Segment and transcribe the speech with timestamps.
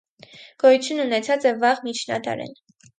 [0.63, 2.63] Գոյութիւն ունեցած է վաղ միջնադարէն։